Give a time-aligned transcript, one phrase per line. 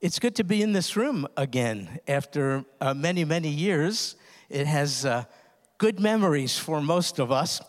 [0.00, 4.14] it's good to be in this room again after uh, many, many years.
[4.48, 5.24] It has uh,
[5.76, 7.60] good memories for most of us.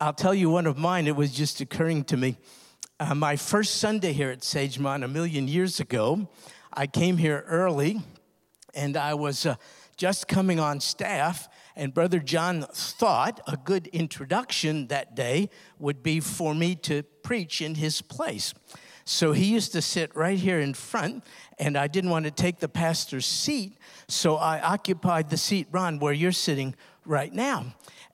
[0.00, 2.38] I'll tell you one of mine, it was just occurring to me.
[2.98, 6.30] Uh, my first Sunday here at Sagemont a million years ago,
[6.72, 8.00] I came here early
[8.74, 9.56] and I was uh,
[9.98, 16.20] just coming on staff, and Brother John thought a good introduction that day would be
[16.20, 18.54] for me to preach in his place.
[19.08, 21.22] So he used to sit right here in front,
[21.60, 23.78] and I didn't want to take the pastor's seat,
[24.08, 26.74] so I occupied the seat, Ron, where you're sitting
[27.04, 27.66] right now.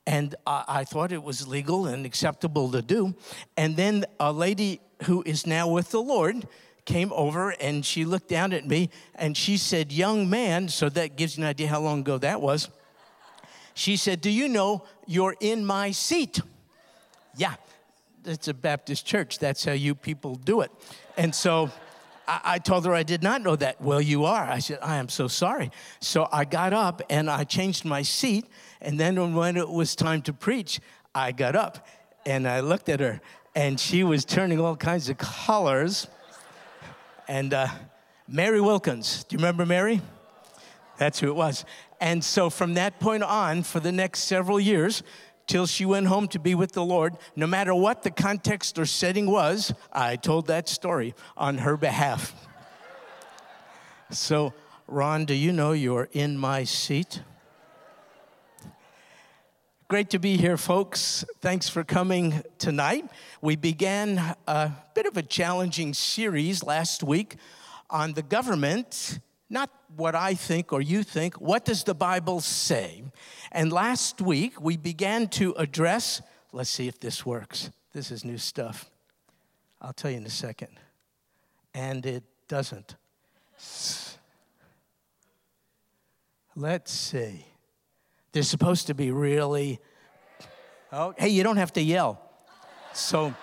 [0.07, 3.15] And I, I thought it was legal and acceptable to do.
[3.57, 6.47] And then a lady who is now with the Lord
[6.85, 11.17] came over and she looked down at me and she said, Young man, so that
[11.17, 12.69] gives you an idea how long ago that was.
[13.73, 16.41] She said, Do you know you're in my seat?
[17.35, 17.55] Yeah
[18.25, 19.39] it's a Baptist church.
[19.39, 20.71] That's how you people do it.
[21.17, 21.71] And so
[22.27, 23.81] I, I, told her I did not know that.
[23.81, 24.45] Well, you are.
[24.45, 25.71] I said, I am so sorry.
[26.01, 28.47] So I got up and I changed my seat.
[28.81, 30.81] And then when it was time to preach,
[31.15, 31.87] I got up
[32.25, 33.21] and I looked at her
[33.55, 36.07] and she was turning all kinds of colors.
[37.29, 37.69] And uh,
[38.29, 40.01] Mary Wilkins, do you remember Mary?
[40.99, 41.65] That's who it was.
[42.01, 45.03] And so from that point on, for the next several years,
[45.53, 47.15] till she went home to be with the Lord.
[47.37, 52.35] No matter what the context or setting was, I told that story on her behalf.
[54.09, 54.55] So,
[54.87, 57.21] Ron, do you know you're in my seat?
[59.89, 61.23] Great to be here, folks.
[61.43, 63.05] Thanks for coming tonight.
[63.43, 67.37] We began a bit of a challenging series last week
[67.91, 69.21] on the government
[69.53, 73.05] not what I think or you think, what does the Bible say?
[73.55, 76.23] And last week we began to address,
[76.53, 77.71] let's see if this works.
[77.93, 78.91] This is new stuff.
[79.81, 80.81] I'll tell you in a second.
[81.75, 82.97] And it doesn't.
[86.57, 87.45] Let's see.
[88.33, 89.81] They're supposed to be really.
[90.91, 92.21] Oh, hey, you don't have to yell.
[92.95, 93.35] So.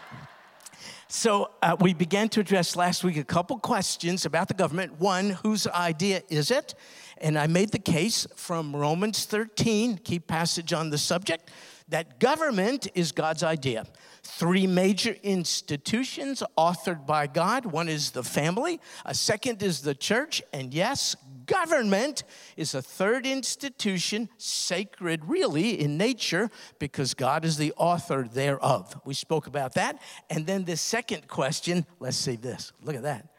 [1.12, 5.00] So, uh, we began to address last week a couple questions about the government.
[5.00, 6.76] One, whose idea is it?
[7.22, 11.50] And I made the case from Romans 13, key passage on the subject,
[11.90, 13.86] that government is God's idea.
[14.24, 17.66] Three major institutions authored by God.
[17.66, 21.16] One is the family, a second is the church, and yes,
[21.46, 22.24] government
[22.56, 29.00] is a third institution, sacred really in nature, because God is the author thereof.
[29.04, 30.00] We spoke about that.
[30.30, 32.72] And then the second question let's see this.
[32.84, 33.30] Look at that.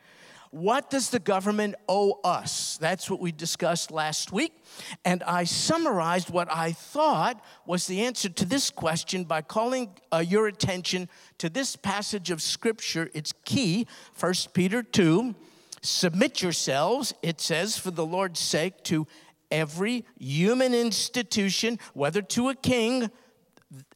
[0.51, 2.77] What does the government owe us?
[2.79, 4.53] That's what we discussed last week.
[5.05, 10.25] And I summarized what I thought was the answer to this question by calling uh,
[10.27, 13.11] your attention to this passage of Scripture.
[13.15, 13.87] It's key,
[14.19, 15.37] 1 Peter 2.
[15.83, 19.07] Submit yourselves, it says, for the Lord's sake, to
[19.53, 23.09] every human institution, whether to a king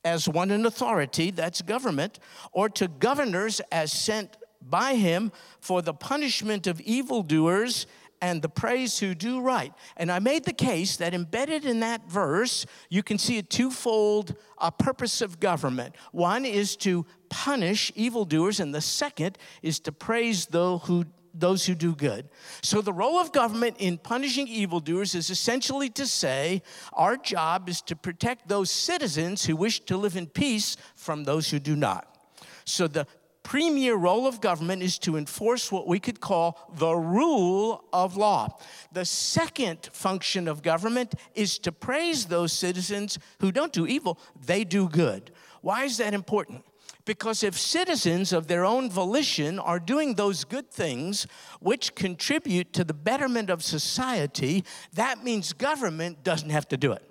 [0.04, 2.20] as one in authority, that's government,
[2.52, 4.36] or to governors as sent
[4.68, 7.86] by him for the punishment of evildoers
[8.20, 9.72] and the praise who do right.
[9.96, 14.34] And I made the case that embedded in that verse, you can see a twofold
[14.56, 15.94] uh, purpose of government.
[16.10, 21.04] One is to punish evildoers, and the second is to praise those who
[21.36, 22.28] those who do good.
[22.62, 27.82] So, the role of government in punishing evildoers is essentially to say our job is
[27.82, 32.06] to protect those citizens who wish to live in peace from those who do not.
[32.64, 33.06] So, the
[33.44, 38.58] premier role of government is to enforce what we could call the rule of law.
[38.90, 44.64] The second function of government is to praise those citizens who don't do evil, they
[44.64, 45.30] do good.
[45.60, 46.64] Why is that important?
[47.04, 51.26] Because if citizens of their own volition are doing those good things
[51.60, 57.02] which contribute to the betterment of society, that means government doesn't have to do it.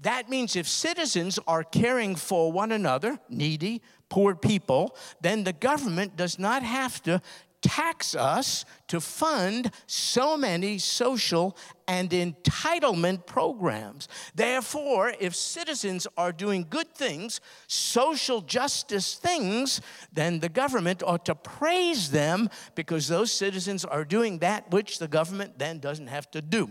[0.00, 6.16] That means if citizens are caring for one another, needy, poor people, then the government
[6.16, 7.20] does not have to
[7.66, 11.56] tax us to fund so many social
[11.88, 14.08] and entitlement programs.
[14.34, 19.80] Therefore, if citizens are doing good things, social justice things,
[20.12, 25.08] then the government ought to praise them because those citizens are doing that which the
[25.08, 26.70] government then doesn't have to do.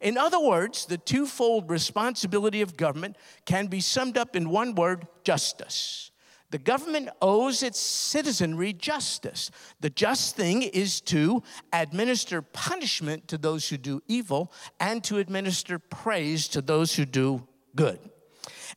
[0.00, 3.16] In other words, the twofold responsibility of government
[3.46, 6.10] can be summed up in one word justice.
[6.50, 9.50] The government owes its citizenry justice.
[9.80, 15.78] The just thing is to administer punishment to those who do evil and to administer
[15.78, 17.98] praise to those who do good.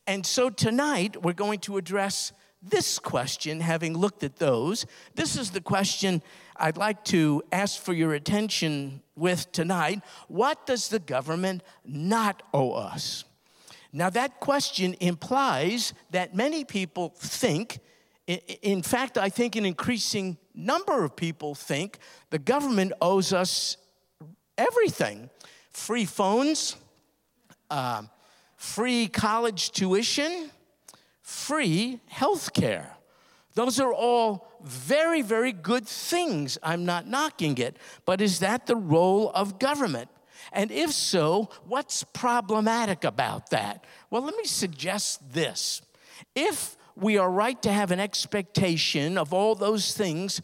[0.06, 2.32] And so tonight we're going to address
[2.62, 4.84] this question, having looked at those.
[5.14, 6.22] This is the question
[6.56, 10.02] I'd like to ask for your attention with tonight.
[10.28, 13.24] What does the government not owe us?
[13.92, 17.80] Now, that question implies that many people think,
[18.26, 21.98] in fact, I think an increasing number of people think
[22.30, 23.76] the government owes us
[24.56, 25.30] everything
[25.72, 26.76] free phones,
[27.70, 28.02] uh,
[28.56, 30.50] free college tuition,
[31.22, 32.96] free health care.
[33.54, 36.58] Those are all very, very good things.
[36.62, 37.76] I'm not knocking it.
[38.04, 40.08] But is that the role of government?
[40.52, 43.84] And if so, what's problematic about that?
[44.10, 45.82] Well, let me suggest this.
[46.34, 50.42] If we are right to have an expectation of all those things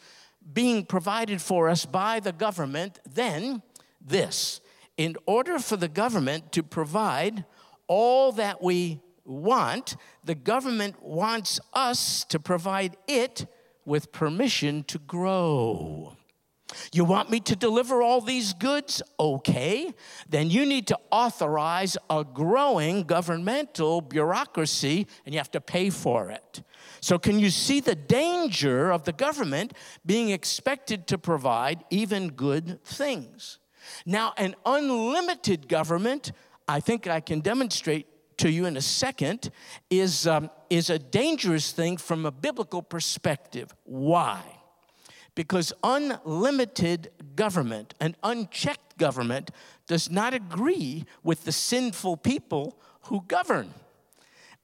[0.52, 3.62] being provided for us by the government, then
[4.00, 4.60] this
[4.96, 7.44] in order for the government to provide
[7.86, 13.46] all that we want, the government wants us to provide it
[13.84, 16.16] with permission to grow.
[16.92, 19.02] You want me to deliver all these goods?
[19.18, 19.94] Okay.
[20.28, 26.30] Then you need to authorize a growing governmental bureaucracy and you have to pay for
[26.30, 26.62] it.
[27.00, 29.74] So, can you see the danger of the government
[30.04, 33.58] being expected to provide even good things?
[34.04, 36.32] Now, an unlimited government,
[36.66, 38.06] I think I can demonstrate
[38.38, 39.50] to you in a second,
[39.88, 43.74] is, um, is a dangerous thing from a biblical perspective.
[43.84, 44.42] Why?
[45.36, 49.52] Because unlimited government, and unchecked government,
[49.86, 53.72] does not agree with the sinful people who govern.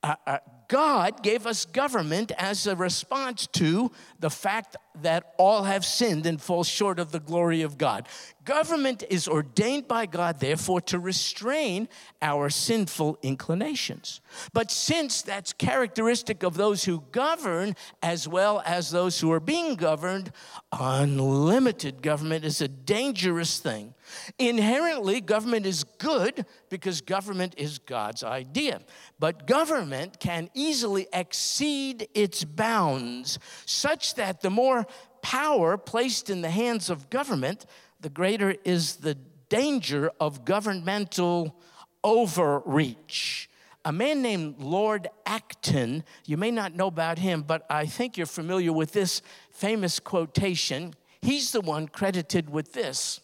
[0.02, 5.84] Uh, uh, God gave us government as a response to the fact that all have
[5.84, 8.06] sinned and fall short of the glory of God.
[8.44, 11.88] Government is ordained by God, therefore, to restrain
[12.20, 14.20] our sinful inclinations.
[14.52, 19.76] But since that's characteristic of those who govern as well as those who are being
[19.76, 20.32] governed,
[20.72, 23.94] unlimited government is a dangerous thing.
[24.38, 28.80] Inherently, government is good because government is God's idea.
[29.18, 34.81] But government can easily exceed its bounds, such that the more
[35.22, 37.66] power placed in the hands of government,
[38.00, 39.14] the greater is the
[39.48, 41.56] danger of governmental
[42.04, 43.48] overreach.
[43.84, 48.26] A man named Lord Acton, you may not know about him, but I think you're
[48.26, 50.94] familiar with this famous quotation.
[51.20, 53.20] He's the one credited with this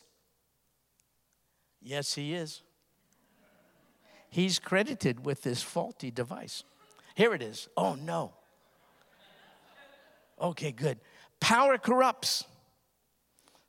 [1.81, 2.63] Yes, he is.
[4.31, 6.65] He's credited with this faulty device.
[7.15, 7.69] Here it is.
[7.77, 8.33] Oh, no.
[10.41, 10.99] Okay, good.
[11.41, 12.45] Power corrupts,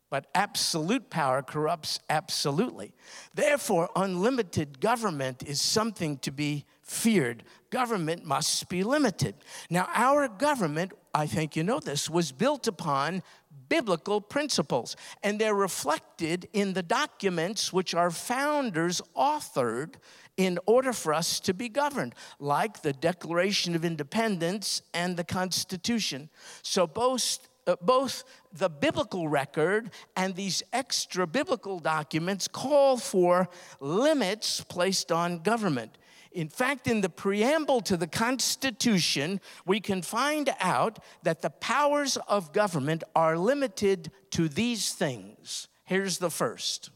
[0.10, 2.94] but absolute power corrupts absolutely.
[3.34, 7.44] Therefore, unlimited government is something to be feared.
[7.70, 9.36] Government must be limited.
[9.70, 13.22] Now, our government, I think you know this, was built upon
[13.70, 19.96] biblical principles, and they're reflected in the documents which our founders authored
[20.38, 26.30] in order for us to be governed, like the Declaration of Independence and the Constitution.
[26.62, 33.48] So, both uh, both the biblical record and these extra biblical documents call for
[33.80, 35.99] limits placed on government.
[36.32, 42.18] In fact, in the preamble to the Constitution, we can find out that the powers
[42.28, 45.68] of government are limited to these things.
[45.86, 46.92] Here's the first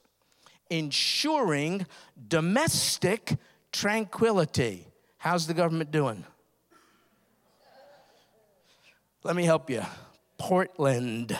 [0.69, 1.85] ensuring
[2.27, 3.37] domestic
[3.71, 4.87] tranquility.
[5.17, 6.25] How's the government doing?
[9.23, 9.83] Let me help you.
[10.37, 11.37] Portland,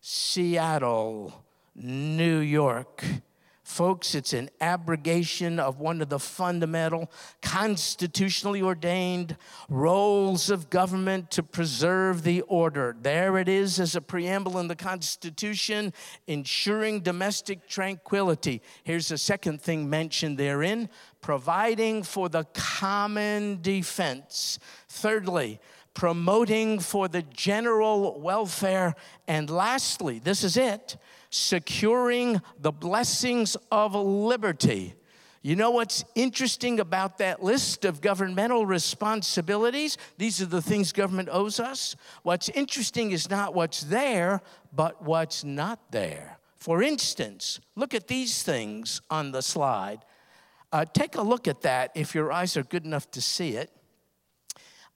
[0.00, 3.04] Seattle, New York,
[3.68, 9.36] Folks, it's an abrogation of one of the fundamental, constitutionally ordained
[9.68, 12.96] roles of government to preserve the order.
[12.98, 15.92] There it is as a preamble in the Constitution,
[16.26, 18.62] ensuring domestic tranquility.
[18.84, 20.88] Here's the second thing mentioned therein
[21.20, 24.58] providing for the common defense.
[24.88, 25.60] Thirdly,
[25.92, 28.94] promoting for the general welfare.
[29.28, 30.96] And lastly, this is it
[31.30, 34.94] securing the blessings of liberty.
[35.42, 39.96] You know what's interesting about that list of governmental responsibilities?
[40.18, 41.94] These are the things government owes us.
[42.22, 44.42] What's interesting is not what's there,
[44.72, 46.38] but what's not there.
[46.56, 50.00] For instance, look at these things on the slide.
[50.72, 53.70] Uh, take a look at that if your eyes are good enough to see it.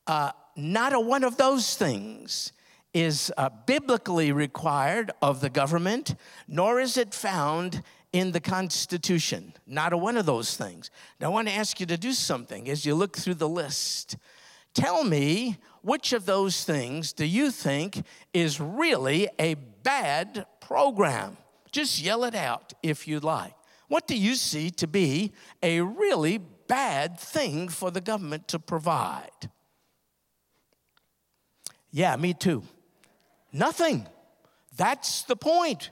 [0.07, 2.53] Uh, not a one of those things
[2.95, 6.15] is uh, biblically required of the government,
[6.47, 7.83] nor is it found
[8.13, 9.55] in the Constitution.
[9.67, 10.91] Not a one of those things.
[11.21, 14.17] Now, I want to ask you to do something as you look through the list.
[14.75, 21.37] Tell me which of those things do you think is really a bad program?
[21.71, 23.55] Just yell it out if you'd like.
[23.89, 25.33] What do you see to be
[25.63, 29.51] a really bad thing for the government to provide?
[31.91, 32.63] Yeah, me too.
[33.53, 34.07] Nothing.
[34.77, 35.91] That's the point.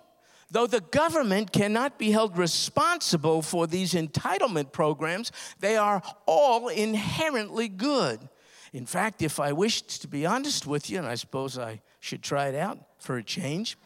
[0.50, 7.68] Though the government cannot be held responsible for these entitlement programs, they are all inherently
[7.68, 8.28] good.
[8.72, 12.22] In fact, if I wished to be honest with you, and I suppose I should
[12.22, 13.76] try it out for a change,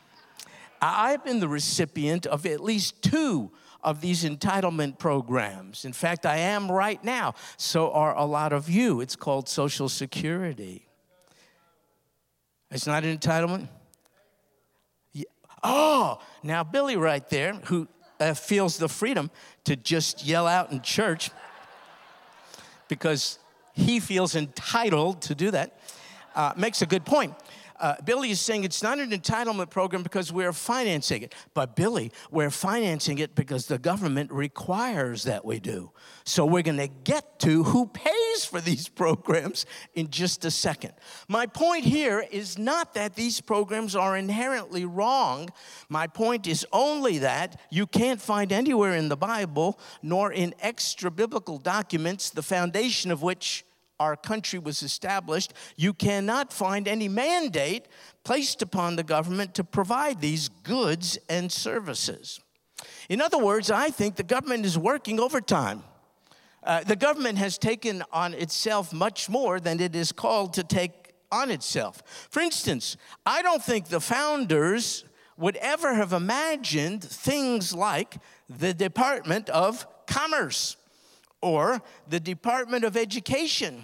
[0.81, 3.51] I've been the recipient of at least two
[3.83, 5.85] of these entitlement programs.
[5.85, 7.35] In fact, I am right now.
[7.59, 9.01] So are a lot of you.
[9.01, 10.87] It's called Social Security.
[12.75, 13.69] It's not an entitlement?
[15.13, 15.27] Yeah.
[15.63, 17.87] Oh, now Billy right there, who
[18.19, 19.31] uh, feels the freedom
[19.63, 21.31] to just yell out in church
[22.89, 23.39] because
[23.75, 25.79] he feels entitled to do that,
[26.35, 27.33] uh, makes a good point.
[27.85, 31.35] Uh, Billy is saying it's not an entitlement program because we're financing it.
[31.53, 35.91] But, Billy, we're financing it because the government requires that we do.
[36.25, 40.95] So, we're going to get to who pays for these programs in just a second.
[41.29, 45.51] My point here is not that these programs are inherently wrong.
[45.91, 51.11] My point is only that you can't find anywhere in the Bible nor in extra
[51.11, 53.67] biblical documents, the foundation of which
[54.01, 57.87] our country was established, you cannot find any mandate
[58.25, 62.41] placed upon the government to provide these goods and services.
[63.09, 65.83] In other words, I think the government is working overtime.
[66.63, 71.13] Uh, the government has taken on itself much more than it is called to take
[71.31, 72.03] on itself.
[72.31, 72.97] For instance,
[73.27, 75.05] I don't think the founders
[75.37, 78.17] would ever have imagined things like
[78.49, 80.77] the Department of Commerce
[81.45, 83.83] or the Department of Education,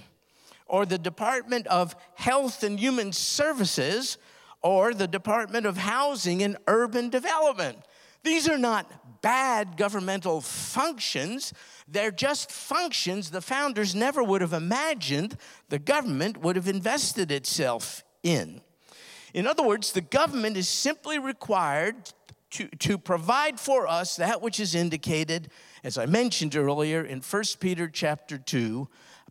[0.67, 4.17] or the Department of Health and Human Services,
[4.63, 7.77] or the Department of Housing and Urban Development.
[8.23, 11.53] These are not bad governmental functions.
[11.87, 15.37] They're just functions the founders never would have imagined
[15.69, 18.63] the government would have invested itself in.
[19.35, 22.13] In other words, the government is simply required
[22.51, 25.51] to, to provide for us that which is indicated
[25.83, 28.89] as I mentioned earlier in 1 Peter chapter 2,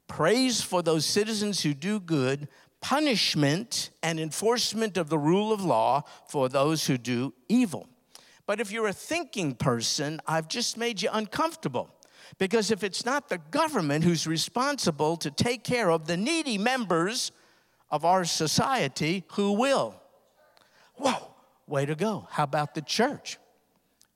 [0.07, 2.47] praise for those citizens who do good,
[2.81, 7.87] punishment and enforcement of the rule of law for those who do evil.
[8.47, 11.93] But if you're a thinking person, I've just made you uncomfortable.
[12.39, 17.31] Because if it's not the government who's responsible to take care of the needy members
[17.91, 20.01] of our society, who will?
[20.95, 21.28] Whoa,
[21.69, 22.27] way to go.
[22.31, 23.37] How about the church?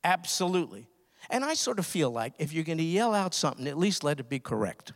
[0.03, 0.87] Absolutely.
[1.29, 4.03] And I sort of feel like if you're going to yell out something, at least
[4.03, 4.93] let it be correct.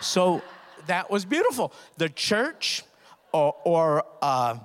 [0.00, 0.42] so
[0.86, 1.72] that was beautiful.
[1.96, 2.84] The church,
[3.32, 4.58] or, or uh,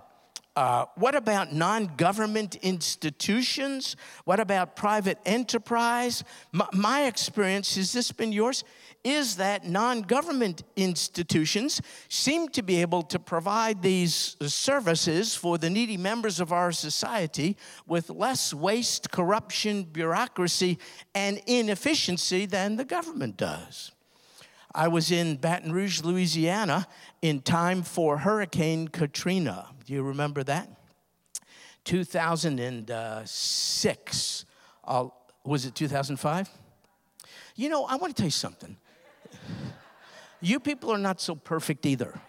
[0.56, 3.96] uh, what about non government institutions?
[4.26, 6.24] What about private enterprise?
[6.52, 8.64] My, my experience, has this been yours?
[9.04, 15.70] Is that non government institutions seem to be able to provide these services for the
[15.70, 20.80] needy members of our society with less waste, corruption, bureaucracy,
[21.14, 23.92] and inefficiency than the government does.
[24.76, 26.88] I was in Baton Rouge, Louisiana,
[27.22, 29.68] in time for Hurricane Katrina.
[29.86, 30.68] Do you remember that?
[31.84, 34.46] 2006.
[34.86, 35.08] Uh,
[35.46, 36.50] was it 2005?
[37.56, 38.78] You know, I want to tell you something.
[40.42, 42.20] You people are not so perfect either.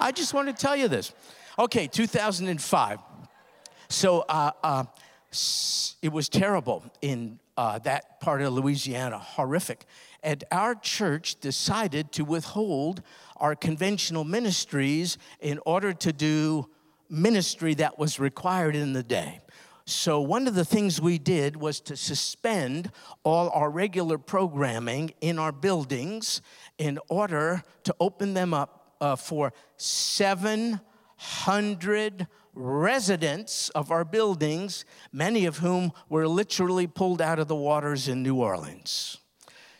[0.00, 1.12] I just want to tell you this.
[1.58, 2.98] Okay, 2005.
[3.88, 4.84] So uh, uh,
[6.02, 9.84] it was terrible in uh, that part of Louisiana, horrific.
[10.22, 13.02] And our church decided to withhold
[13.36, 16.68] our conventional ministries in order to do
[17.08, 19.40] ministry that was required in the day.
[19.88, 22.90] So, one of the things we did was to suspend
[23.22, 26.42] all our regular programming in our buildings
[26.76, 35.58] in order to open them up uh, for 700 residents of our buildings, many of
[35.58, 39.18] whom were literally pulled out of the waters in New Orleans.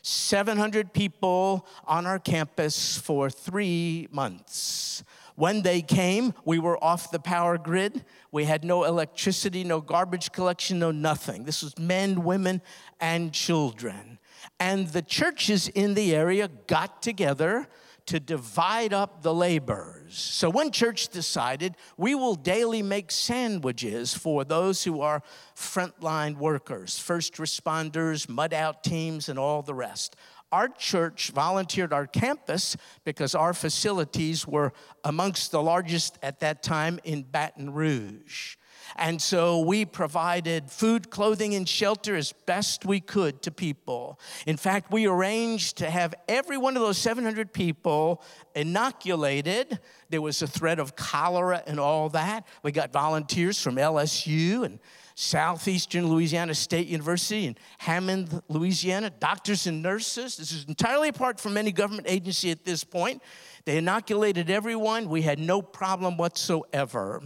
[0.03, 5.03] 700 people on our campus for three months.
[5.37, 8.05] When they came, we were off the power grid.
[8.33, 11.45] We had no electricity, no garbage collection, no nothing.
[11.45, 12.63] This was men, women,
[13.01, 14.19] and children.
[14.59, 17.69] And the churches in the area got together
[18.07, 20.17] to divide up the labors.
[20.17, 25.23] So one church decided we will daily make sandwiches for those who are
[25.57, 30.15] frontline workers, first responders, mud out teams, and all the rest.
[30.53, 34.73] Our church volunteered our campus because our facilities were
[35.05, 38.57] amongst the largest at that time in Baton Rouge.
[38.95, 44.21] And so we provided food, clothing, and shelter as best we could to people.
[44.47, 48.23] In fact, we arranged to have every one of those 700 people
[48.55, 49.81] inoculated.
[50.11, 52.47] There was a threat of cholera and all that.
[52.63, 54.79] We got volunteers from LSU and
[55.19, 60.37] Southeastern Louisiana State University in Hammond, Louisiana, doctors and nurses.
[60.37, 63.23] This is entirely apart from any government agency at this point.
[63.65, 65.09] They inoculated everyone.
[65.09, 67.23] We had no problem whatsoever.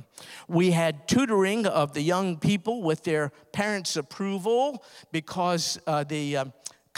[0.47, 6.45] We had tutoring of the young people with their parents' approval because uh, the uh,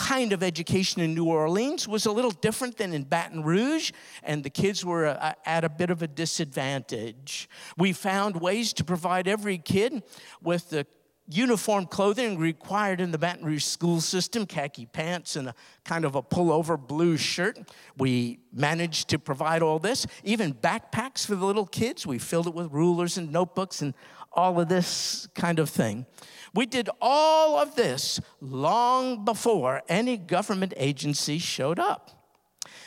[0.03, 3.93] kind of education in New Orleans was a little different than in Baton Rouge,
[4.25, 7.49] and the kids were uh, at a bit of a disadvantage.
[7.79, 10.03] We found ways to provide every kid
[10.43, 10.87] with the
[11.29, 15.55] uniform clothing required in the Baton Rouge school system khaki pants and a
[15.85, 17.61] kind of a pullover blue shirt.
[17.97, 22.05] We managed to provide all this, even backpacks for the little kids.
[22.05, 23.95] We filled it with rulers and notebooks and
[24.33, 26.07] all of this kind of thing.
[26.55, 32.11] We did all of this long before any government agency showed up.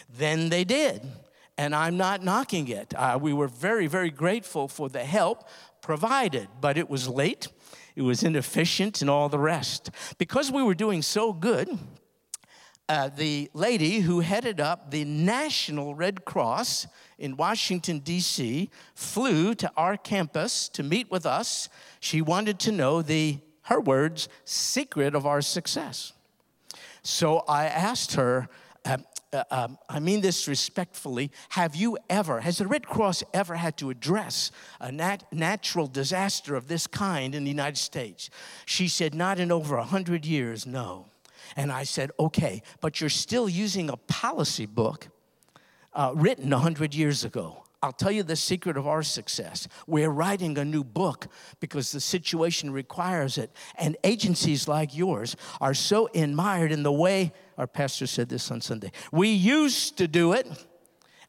[0.09, 1.01] Then they did,
[1.57, 2.93] and I'm not knocking it.
[2.95, 5.47] Uh, we were very, very grateful for the help
[5.81, 7.47] provided, but it was late
[7.95, 9.89] it was inefficient, and all the rest.
[10.17, 11.69] Because we were doing so good,
[12.89, 19.71] uh, the lady who headed up the National Red Cross in Washington, D.C., flew to
[19.77, 21.69] our campus to meet with us.
[22.01, 26.13] She wanted to know the, her words, secret of our success.
[27.03, 28.47] So I asked her,
[28.83, 28.97] uh,
[29.33, 33.77] uh, um, I mean this respectfully, have you ever, has the Red Cross ever had
[33.77, 38.29] to address a nat- natural disaster of this kind in the United States?
[38.65, 41.07] She said, Not in over 100 years, no.
[41.55, 45.07] And I said, Okay, but you're still using a policy book
[45.93, 47.64] uh, written 100 years ago.
[47.85, 49.67] I'll tell you the secret of our success.
[49.85, 51.27] We're writing a new book
[51.59, 53.51] because the situation requires it.
[53.77, 58.61] And agencies like yours are so admired in the way, our pastor said this on
[58.61, 60.47] Sunday, we used to do it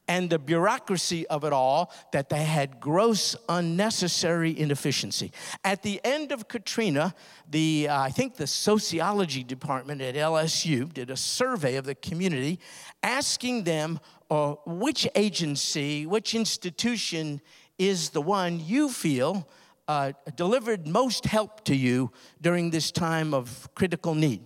[0.07, 5.31] and the bureaucracy of it all that they had gross unnecessary inefficiency.
[5.63, 7.13] At the end of Katrina,
[7.49, 12.59] the uh, I think the sociology department at LSU did a survey of the community
[13.03, 17.41] asking them uh, which agency, which institution
[17.77, 19.47] is the one you feel
[19.87, 22.11] uh, delivered most help to you
[22.41, 24.41] during this time of critical need.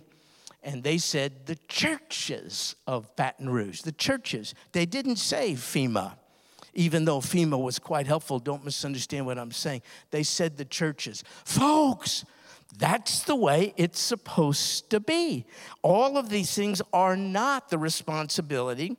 [0.62, 4.54] And they said the churches of Baton Rouge, the churches.
[4.70, 6.12] They didn't say FEMA,
[6.72, 8.38] even though FEMA was quite helpful.
[8.38, 9.82] Don't misunderstand what I'm saying.
[10.12, 11.24] They said the churches.
[11.44, 12.24] Folks,
[12.78, 15.44] that's the way it's supposed to be.
[15.82, 18.96] All of these things are not the responsibility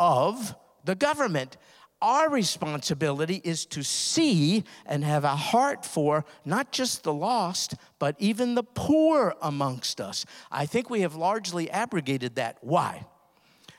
[0.00, 1.58] of the government.
[2.02, 8.16] Our responsibility is to see and have a heart for not just the lost, but
[8.18, 10.24] even the poor amongst us.
[10.50, 12.56] I think we have largely abrogated that.
[12.62, 13.04] Why?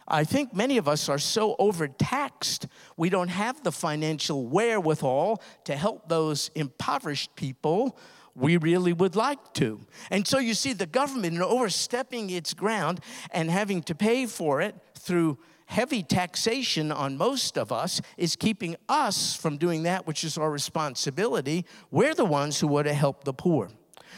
[0.07, 5.75] I think many of us are so overtaxed, we don't have the financial wherewithal to
[5.75, 7.97] help those impoverished people
[8.35, 9.79] we really would like to.
[10.09, 12.99] And so you see the government overstepping its ground
[13.31, 15.37] and having to pay for it through
[15.71, 20.51] heavy taxation on most of us is keeping us from doing that which is our
[20.51, 21.65] responsibility.
[21.89, 23.69] We're the ones who would to help the poor.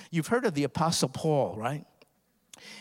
[0.09, 1.85] You've heard of the Apostle Paul, right?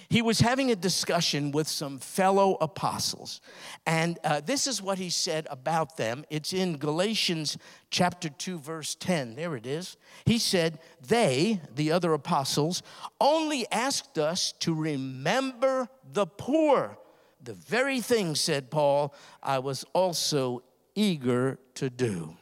[0.08, 3.40] He was having a discussion with some fellow apostles,
[3.84, 6.24] and uh, this is what he said about them.
[6.30, 7.58] It's in Galatians
[7.90, 9.34] chapter 2, verse 10.
[9.34, 9.96] There it is.
[10.24, 12.82] He said, They, the other apostles,
[13.20, 16.98] only asked us to remember the poor
[17.42, 20.62] the very thing, said Paul, I was also
[20.94, 22.36] eager to do.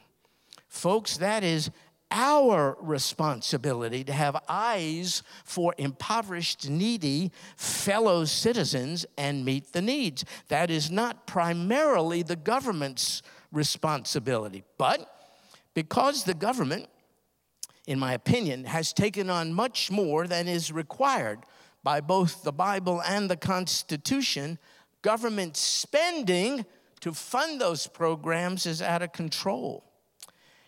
[0.67, 1.71] Folks, that is
[2.11, 10.25] our responsibility to have eyes for impoverished, needy fellow citizens and meet the needs.
[10.49, 14.63] That is not primarily the government's responsibility.
[14.77, 15.09] But
[15.73, 16.87] because the government,
[17.87, 21.39] in my opinion, has taken on much more than is required
[21.83, 24.59] by both the Bible and the Constitution,
[25.01, 26.65] government spending
[27.01, 29.83] to fund those programs is out of control.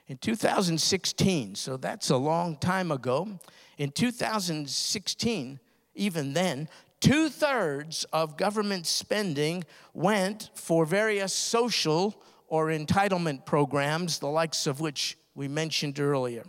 [0.07, 3.39] In 2016, so that's a long time ago,
[3.77, 5.59] in 2016,
[5.95, 6.67] even then,
[6.99, 14.79] two thirds of government spending went for various social or entitlement programs, the likes of
[14.79, 16.43] which we mentioned earlier.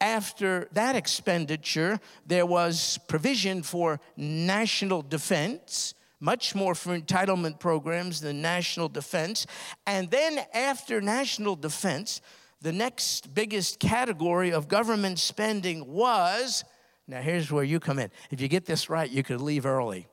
[0.00, 8.40] After that expenditure, there was provision for national defense much more for entitlement programs than
[8.40, 9.46] national defense.
[9.86, 12.22] And then after national defense,
[12.62, 16.64] the next biggest category of government spending was
[17.06, 18.10] now here's where you come in.
[18.30, 20.06] If you get this right, you could leave early.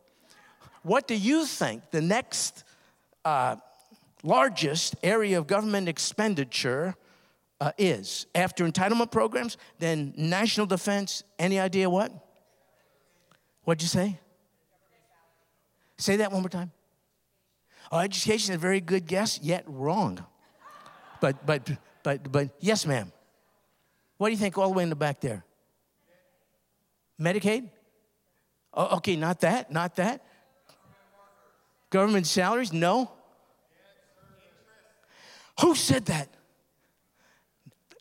[0.83, 2.65] What do you think the next
[3.23, 3.55] uh,
[4.23, 6.95] largest area of government expenditure
[7.61, 8.25] uh, is?
[8.35, 12.11] After entitlement programs, then national defense, any idea what?
[13.63, 14.19] What'd you say?
[16.01, 16.71] Say that one more time.
[17.91, 20.25] Oh, education is a very good guess, yet wrong.
[21.19, 21.69] But, but,
[22.01, 23.11] but, but, yes, ma'am.
[24.17, 25.45] What do you think all the way in the back there?
[27.19, 27.69] Medicaid?
[28.73, 30.25] Oh, okay, not that, not that.
[31.91, 32.73] Government salaries?
[32.73, 33.11] No.
[35.59, 36.29] Who said that?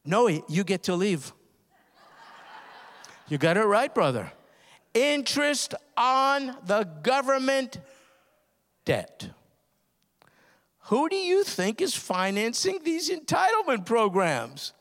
[0.07, 1.35] No, you get to leave.
[3.29, 4.33] You got it right, brother.
[4.95, 7.79] Interest on the government
[8.85, 9.31] debt.
[10.85, 14.73] Who do you think is financing these entitlement programs?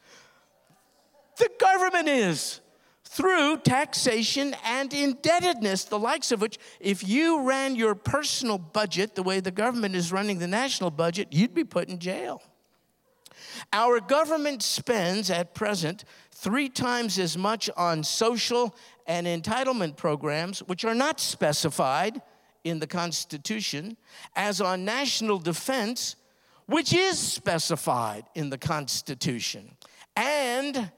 [1.38, 2.62] The government is
[3.04, 9.24] through taxation and indebtedness, the likes of which, if you ran your personal budget the
[9.24, 12.42] way the government is running the national budget, you'd be put in jail.
[13.74, 18.76] Our government spends at present three times as much on social
[19.10, 22.22] and entitlement programs, which are not specified
[22.64, 23.98] in the Constitution,
[24.36, 26.16] as on national defense,
[26.68, 29.72] which is specified in the Constitution.
[30.16, 30.92] And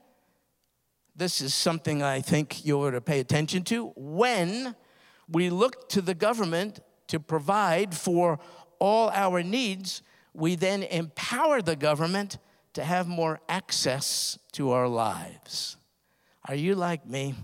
[1.16, 3.92] this is something I think you ought to pay attention to.
[3.96, 4.76] When
[5.26, 8.38] we look to the government to provide for
[8.78, 10.02] all our needs,
[10.34, 12.36] we then empower the government
[12.74, 15.78] to have more access to our lives.
[16.48, 17.34] Are you like me?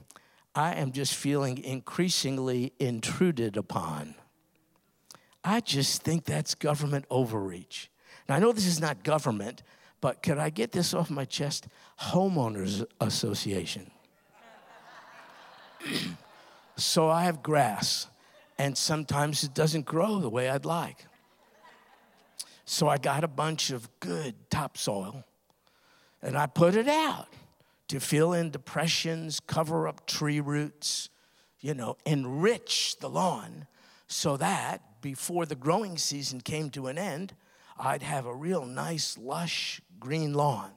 [0.58, 4.16] I am just feeling increasingly intruded upon.
[5.44, 7.92] I just think that's government overreach.
[8.28, 9.62] Now, I know this is not government,
[10.00, 11.68] but could I get this off my chest?
[12.00, 13.88] Homeowners Association.
[16.76, 18.08] so I have grass,
[18.58, 21.06] and sometimes it doesn't grow the way I'd like.
[22.64, 25.22] So I got a bunch of good topsoil
[26.20, 27.28] and I put it out
[27.88, 31.08] to fill in depressions, cover up tree roots,
[31.60, 33.66] you know, enrich the lawn
[34.06, 37.34] so that before the growing season came to an end,
[37.78, 40.70] I'd have a real nice, lush green lawn.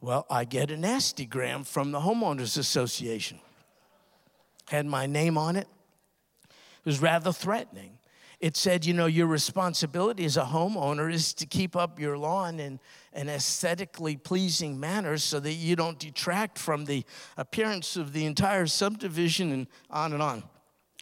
[0.00, 3.40] Well, I get an nastygram from the Homeowners Association.
[4.68, 5.66] Had my name on it.
[6.44, 7.97] It was rather threatening
[8.40, 12.60] it said, you know, your responsibility as a homeowner is to keep up your lawn
[12.60, 12.78] in
[13.12, 17.04] an aesthetically pleasing manner so that you don't detract from the
[17.36, 20.44] appearance of the entire subdivision and on and on.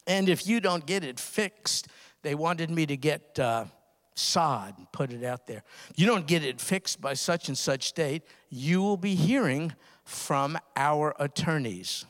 [0.07, 1.89] And if you don't get it fixed,
[2.23, 3.67] they wanted me to get uh,
[4.15, 5.63] sod and put it out there.
[5.95, 10.59] You don't get it fixed by such and such date, you will be hearing from
[10.75, 12.07] our attorneys.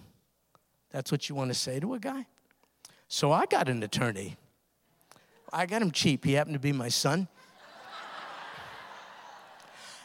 [0.92, 2.26] That's what you want to say to a guy?
[3.08, 4.36] So I got an attorney.
[5.52, 6.24] I got him cheap.
[6.24, 7.28] He happened to be my son.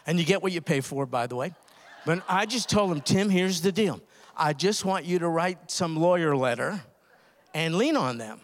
[0.05, 1.53] and you get what you pay for, by the way.
[2.05, 4.01] But I just told him, Tim, here's the deal.
[4.35, 6.81] I just want you to write some lawyer letter
[7.53, 8.39] and lean on them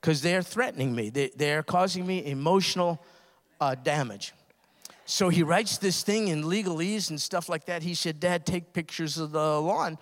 [0.00, 1.10] because they're threatening me.
[1.10, 3.02] They, they're causing me emotional
[3.60, 4.32] uh, damage.
[5.06, 7.82] So he writes this thing in legalese and stuff like that.
[7.82, 9.96] He said, Dad, take pictures of the lawn.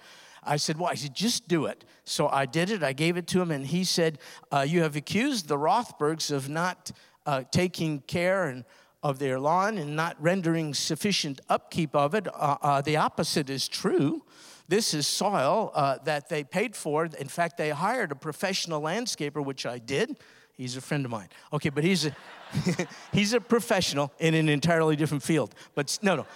[0.46, 1.85] I said, Well, I said, just do it.
[2.04, 2.82] So I did it.
[2.82, 4.18] I gave it to him, and he said,
[4.52, 6.92] uh, You have accused the Rothbergs of not
[7.26, 8.64] uh, taking care and
[9.02, 12.26] of their lawn and not rendering sufficient upkeep of it.
[12.28, 14.22] Uh, uh the opposite is true.
[14.68, 17.04] This is soil uh, that they paid for.
[17.04, 20.16] In fact, they hired a professional landscaper, which I did.
[20.54, 21.28] He's a friend of mine.
[21.52, 22.16] Okay, but he's a
[23.12, 25.54] he's a professional in an entirely different field.
[25.74, 26.26] But no,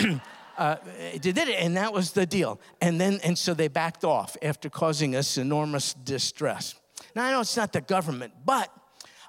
[0.00, 0.20] no.
[0.60, 0.76] uh,
[1.20, 2.60] did it, and that was the deal.
[2.82, 6.74] And then, and so they backed off after causing us enormous distress.
[7.16, 8.70] Now, I know it's not the government, but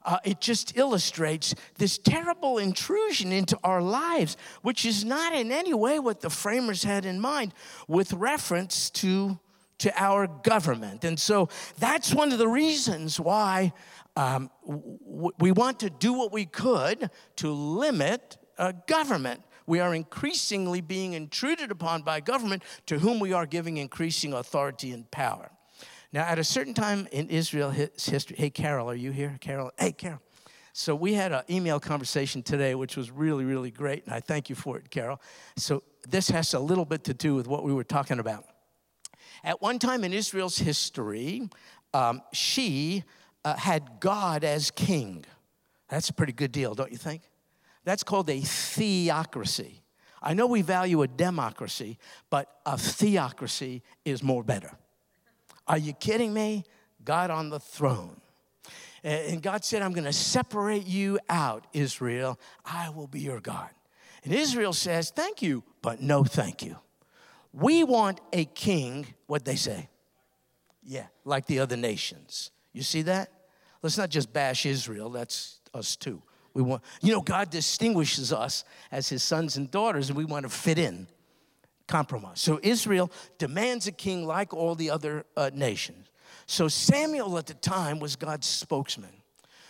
[0.04, 5.74] uh, it just illustrates this terrible intrusion into our lives, which is not in any
[5.74, 7.54] way what the framers had in mind
[7.88, 9.40] with reference to,
[9.78, 11.06] to our government.
[11.06, 11.48] And so
[11.80, 13.72] that's one of the reasons why
[14.18, 19.42] um, w- we want to do what we could to limit uh, government
[19.72, 24.92] we are increasingly being intruded upon by government to whom we are giving increasing authority
[24.92, 25.50] and power.
[26.12, 29.38] Now, at a certain time in Israel's history, hey, Carol, are you here?
[29.40, 30.20] Carol, hey, Carol.
[30.74, 34.50] So we had an email conversation today, which was really, really great, and I thank
[34.50, 35.22] you for it, Carol.
[35.56, 38.44] So this has a little bit to do with what we were talking about.
[39.42, 41.48] At one time in Israel's history,
[41.94, 43.06] um, she
[43.46, 45.24] uh, had God as king.
[45.88, 47.22] That's a pretty good deal, don't you think?
[47.84, 49.82] That's called a theocracy.
[50.22, 51.98] I know we value a democracy,
[52.30, 54.72] but a theocracy is more better.
[55.68, 56.64] Are you kidding me?
[57.04, 58.22] God on the throne.
[59.04, 62.40] And God said, I'm going to separate you out, Israel.
[62.64, 63.70] I will be your God.
[64.24, 66.78] And Israel says, Thank you, but no thank you.
[67.52, 69.90] We want a king, what they say?
[70.84, 72.52] Yeah, like the other nations.
[72.74, 73.32] You see that?
[73.82, 76.22] Let's not just bash Israel, that's us too.
[76.54, 80.44] We want, you know, God distinguishes us as his sons and daughters, and we want
[80.44, 81.08] to fit in,
[81.88, 82.42] compromise.
[82.42, 86.08] So Israel demands a king like all the other uh, nations.
[86.46, 89.22] So Samuel at the time was God's spokesman.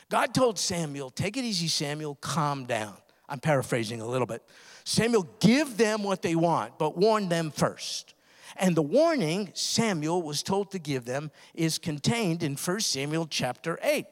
[0.10, 2.96] God told Samuel, Take it easy, Samuel, calm down.
[3.30, 4.44] I'm paraphrasing a little bit.
[4.84, 8.14] Samuel, give them what they want, but warn them first.
[8.58, 13.80] And the warning Samuel was told to give them is contained in 1 Samuel chapter
[13.82, 14.06] 8.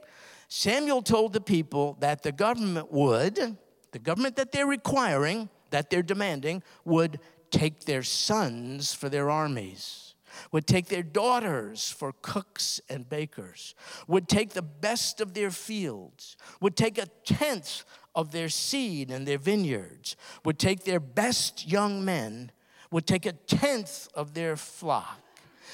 [0.50, 3.58] Samuel told the people that the government would,
[3.92, 7.20] the government that they're requiring, that they're demanding, would
[7.52, 10.16] take their sons for their armies,
[10.52, 13.76] would take their daughters for cooks and bakers,
[14.08, 17.84] would take the best of their fields, would take a tenth
[18.16, 22.52] of their seed and their vineyards, would take their best young men,
[22.90, 25.20] would take a tenth of their flock.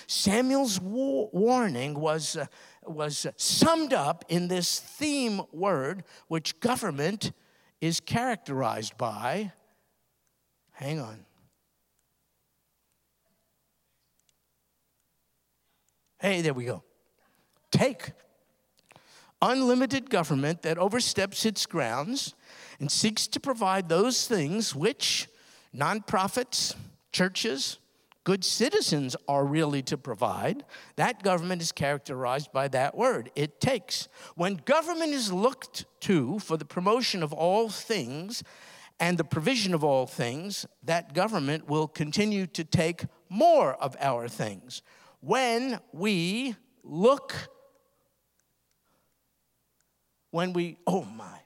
[0.07, 2.45] Samuel's warning was, uh,
[2.89, 7.31] was summed up in this theme word, which government
[7.81, 9.51] is characterized by.
[10.71, 11.25] Hang on.
[16.19, 16.83] Hey, there we go.
[17.71, 18.11] Take
[19.41, 22.33] unlimited government that oversteps its grounds
[22.79, 25.27] and seeks to provide those things which
[25.75, 26.75] nonprofits,
[27.11, 27.77] churches,
[28.25, 30.65] good citizens are really to provide,
[30.97, 34.09] that government is characterized by that word it takes.
[34.35, 38.43] When government is looked to for the promotion of all things
[38.99, 44.27] and the provision of all things, that government will continue to take more of our
[44.27, 44.81] things.
[45.21, 47.35] When we look,
[50.31, 51.39] when we, oh my,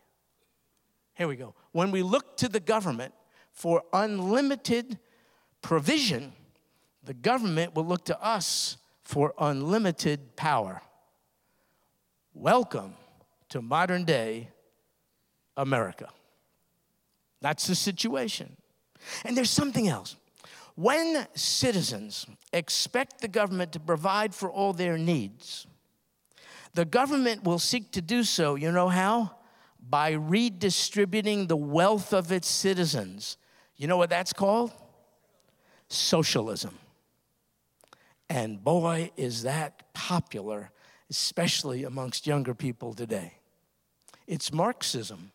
[1.13, 1.56] here we go.
[1.74, 3.13] When we look to the government
[3.52, 5.00] for unlimited
[5.62, 6.34] provision,
[7.04, 10.82] the government will look to us for unlimited power.
[12.34, 12.94] Welcome
[13.50, 14.50] to modern day
[15.58, 16.10] America.
[17.42, 18.56] That's the situation.
[19.26, 20.16] And there's something else.
[20.76, 25.68] When citizens expect the government to provide for all their needs,
[26.74, 29.36] the government will seek to do so, you know how?
[29.90, 33.38] By redistributing the wealth of its citizens.
[33.76, 34.72] You know what that's called?
[35.88, 36.78] Socialism.
[38.30, 40.72] And boy, is that popular,
[41.10, 43.34] especially amongst younger people today.
[44.28, 45.32] It's Marxism,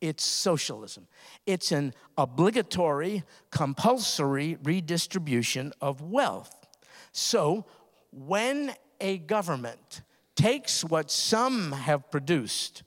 [0.00, 1.06] it's socialism,
[1.44, 6.66] it's an obligatory, compulsory redistribution of wealth.
[7.12, 7.66] So,
[8.10, 10.02] when a government
[10.34, 12.82] takes what some have produced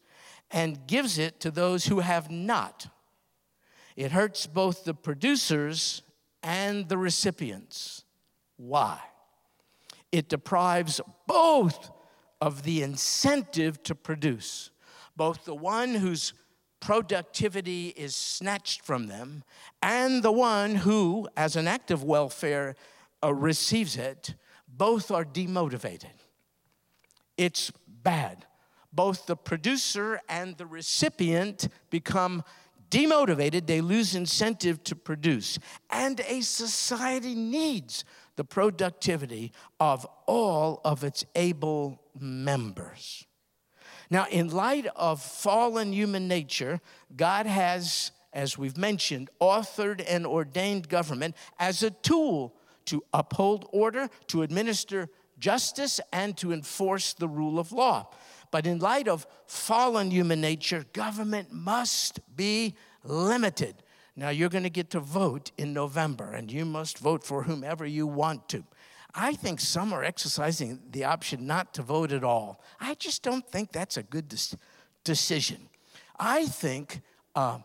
[0.50, 2.88] and gives it to those who have not,
[3.96, 6.02] it hurts both the producers
[6.42, 8.04] and the recipients.
[8.58, 9.00] Why?
[10.14, 11.90] It deprives both
[12.40, 14.70] of the incentive to produce,
[15.18, 16.34] both the one whose
[16.80, 19.44] productivity is snatched from them
[19.82, 22.76] and the one who, as an act of welfare,
[23.24, 24.36] uh, receives it,
[24.68, 26.14] both are demotivated.
[27.36, 28.46] It's bad.
[28.92, 32.44] Both the producer and the recipient become
[32.92, 35.58] demotivated, they lose incentive to produce.
[35.90, 43.26] And a society needs the productivity of all of its able members.
[44.10, 46.82] Now, in light of fallen human nature,
[47.16, 54.10] God has, as we've mentioned, authored and ordained government as a tool to uphold order,
[54.28, 58.10] to administer justice, and to enforce the rule of law.
[58.52, 63.76] But in light of fallen human nature, government must be limited.
[64.16, 67.86] Now, you're going to get to vote in November, and you must vote for whomever
[67.86, 68.64] you want to.
[69.16, 72.62] I think some are exercising the option not to vote at all.
[72.80, 74.34] I just don't think that's a good
[75.04, 75.70] decision.
[76.20, 77.02] I think
[77.36, 77.60] uh,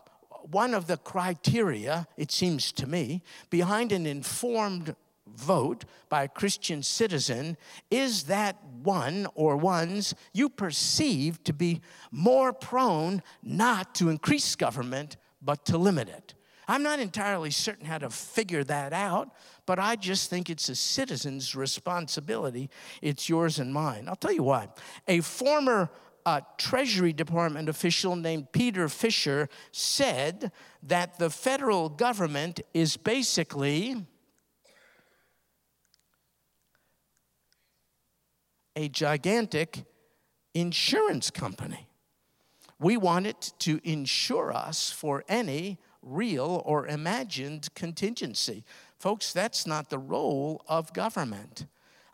[0.51, 4.95] one of the criteria, it seems to me, behind an informed
[5.27, 7.57] vote by a Christian citizen
[7.91, 11.81] is that one or ones you perceive to be
[12.11, 16.33] more prone not to increase government but to limit it.
[16.69, 19.31] I'm not entirely certain how to figure that out,
[19.65, 22.69] but I just think it's a citizen's responsibility.
[23.01, 24.07] It's yours and mine.
[24.07, 24.69] I'll tell you why.
[25.07, 25.89] A former
[26.27, 30.51] uh, Treasury Department official named Peter Fisher said
[30.83, 34.05] that the federal government is basically
[38.75, 39.85] a gigantic
[40.53, 41.87] insurance company.
[42.79, 48.63] We want it to insure us for any real or imagined contingency.
[48.97, 51.65] Folks, that's not the role of government.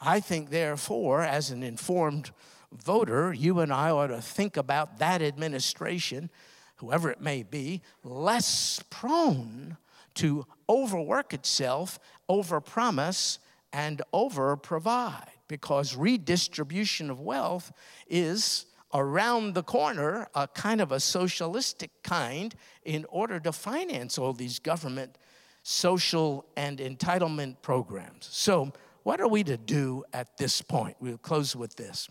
[0.02, 2.32] I think, therefore, as an informed
[2.72, 6.30] voter, you and I ought to think about that administration,
[6.78, 9.78] whoever it may be, less prone
[10.16, 13.40] to overwork itself, overpromise,
[13.72, 17.72] and overprovide because redistribution of wealth
[18.08, 24.34] is around the corner, a kind of a socialistic kind, in order to finance all
[24.34, 25.18] these government
[25.64, 28.28] social and entitlement programs.
[28.32, 28.72] So,
[29.04, 30.96] what are we to do at this point?
[31.00, 32.10] We'll close with this.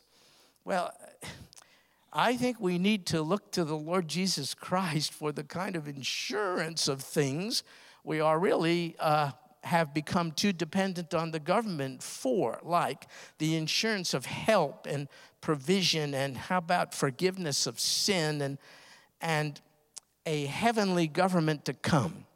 [0.65, 0.93] Well,
[2.13, 5.89] I think we need to look to the Lord Jesus Christ for the kind of
[5.89, 7.65] insurance of things
[8.05, 9.33] we are really uh,
[9.65, 13.07] have become too dependent on the government for, like
[13.39, 15.09] the insurance of help and
[15.41, 18.59] provision, and how about forgiveness of sin and,
[19.21, 19.61] and
[20.27, 22.27] a heavenly government to come.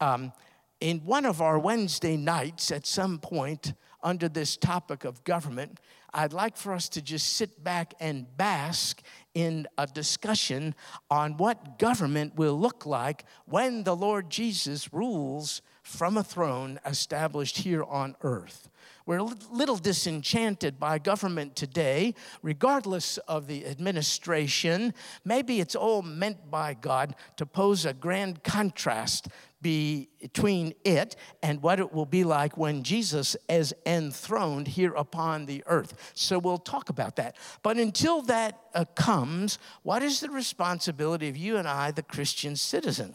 [0.00, 0.32] Um,
[0.80, 5.80] in one of our Wednesday nights, at some point under this topic of government,
[6.14, 9.02] I'd like for us to just sit back and bask
[9.34, 10.74] in a discussion
[11.10, 17.58] on what government will look like when the Lord Jesus rules from a throne established
[17.58, 18.68] here on earth.
[19.08, 24.92] We're a little disenchanted by government today, regardless of the administration.
[25.24, 29.28] Maybe it's all meant by God to pose a grand contrast
[29.62, 35.64] between it and what it will be like when Jesus is enthroned here upon the
[35.68, 36.12] earth.
[36.12, 37.36] So we'll talk about that.
[37.62, 42.56] But until that uh, comes, what is the responsibility of you and I, the Christian
[42.56, 43.14] citizen?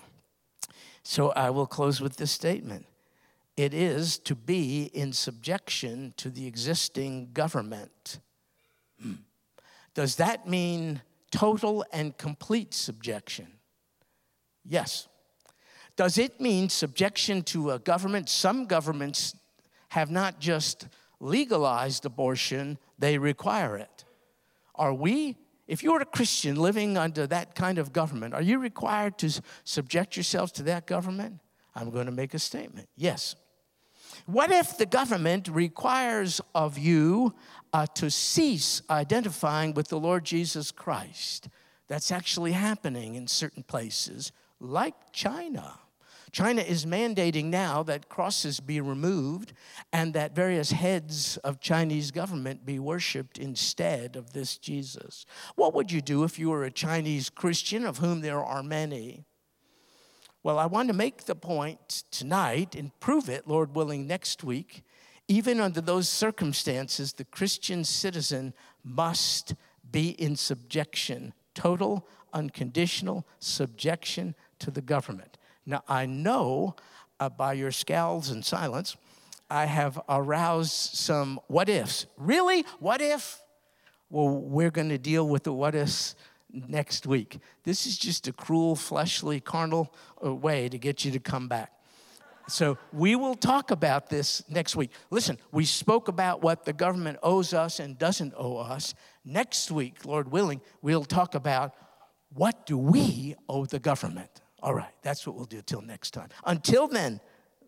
[1.04, 2.88] So I will close with this statement
[3.56, 8.20] it is to be in subjection to the existing government.
[9.02, 9.13] Hmm.
[9.94, 13.48] Does that mean total and complete subjection?
[14.66, 15.08] Yes.
[15.96, 18.30] Does it mean subjection to a government?
[18.30, 19.36] Some governments
[19.89, 20.88] have not just
[21.20, 24.06] legalized abortion, they require it.
[24.76, 29.18] Are we if you're a Christian living under that kind of government, are you required
[29.20, 31.39] to subject yourselves to that government?
[31.74, 32.89] I'm going to make a statement.
[32.96, 33.36] Yes.
[34.26, 37.34] What if the government requires of you
[37.74, 41.50] uh, to cease identifying with the Lord Jesus Christ?
[41.90, 45.80] That's actually happening in certain places, like China.
[46.32, 49.54] China is mandating now that crosses be removed
[49.92, 55.28] and that various heads of Chinese government be worshiped instead of this Jesus.
[55.56, 59.26] What would you do if you were a Chinese Christian, of whom there are many?
[60.44, 64.84] Well, I want to make the point tonight and prove it, Lord willing, next week.
[65.30, 68.54] Even under those circumstances, the Christian citizen
[68.84, 69.56] must
[69.90, 75.38] be in subjection, total, unconditional subjection to the government.
[75.66, 76.76] Now, I know
[77.22, 78.98] uh, by your scowls and silence,
[79.50, 82.06] I have aroused some what ifs.
[82.18, 82.66] Really?
[82.80, 83.40] What if?
[84.10, 86.16] Well, we're going to deal with the what ifs
[86.54, 87.39] next week.
[87.63, 91.72] This is just a cruel, fleshly, carnal uh, way to get you to come back.
[92.48, 94.92] So we will talk about this next week.
[95.10, 98.94] Listen, we spoke about what the government owes us and doesn't owe us.
[99.24, 101.74] Next week, Lord willing, we'll talk about
[102.34, 104.42] what do we owe the government.
[104.62, 106.30] All right, that's what we'll do till next time.
[106.46, 107.22] Until then,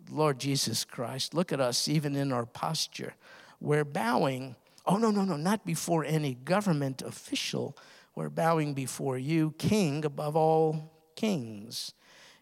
[0.10, 3.16] Lord Jesus Christ, look at us even in our posture.
[3.60, 4.56] We're bowing.
[4.86, 7.78] Oh, no, no, no, not before any government official.
[8.16, 11.94] We're bowing before you, King above all kings.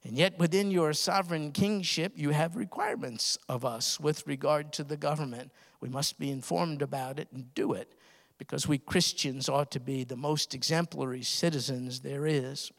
[0.03, 4.97] And yet, within your sovereign kingship, you have requirements of us with regard to the
[4.97, 5.51] government.
[5.79, 7.93] We must be informed about it and do it
[8.38, 12.71] because we Christians ought to be the most exemplary citizens there is.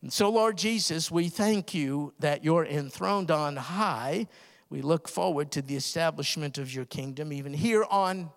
[0.00, 4.26] And so, Lord Jesus, we thank you that you're enthroned on high.
[4.70, 8.30] We look forward to the establishment of your kingdom, even here on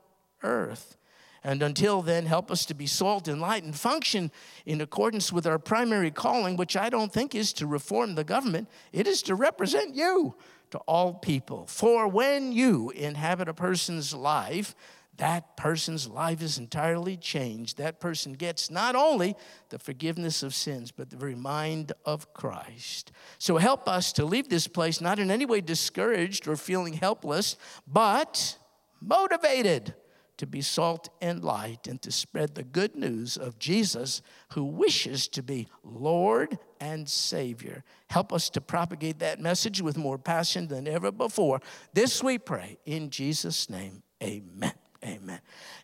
[0.44, 0.98] earth.
[1.44, 4.32] And until then, help us to be salt and light and function
[4.66, 8.70] in accordance with our primary calling, which I don't think is to reform the government,
[8.94, 10.36] it is to represent you
[10.70, 11.66] to all people.
[11.68, 14.76] For when you inhabit a person's life,
[15.18, 17.78] that person's life is entirely changed.
[17.78, 19.36] That person gets not only
[19.70, 23.12] the forgiveness of sins, but the very mind of Christ.
[23.38, 27.58] So help us to leave this place not in any way discouraged or feeling helpless,
[27.86, 28.58] but
[29.02, 29.94] motivated
[30.42, 34.24] to be salt and light and to spread the good news of Jesus
[34.54, 37.84] who wishes to be Lord and Savior.
[38.10, 41.62] Help us to propagate that message with more passion than ever before.
[41.94, 44.02] This we pray in Jesus' name.
[44.24, 44.74] Amen.
[45.06, 45.42] Amen.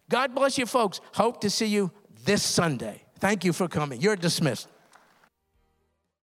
[0.10, 1.02] God bless you, folks.
[1.14, 1.92] Hope to see you
[2.26, 3.04] this Sunday.
[3.20, 4.02] Thank you for coming.
[4.02, 4.70] You're dismissed.